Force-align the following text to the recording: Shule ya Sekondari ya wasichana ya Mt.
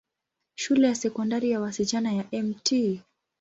Shule 0.55 0.87
ya 0.87 0.95
Sekondari 0.95 1.49
ya 1.51 1.59
wasichana 1.61 2.11
ya 2.13 2.25
Mt. 2.43 3.01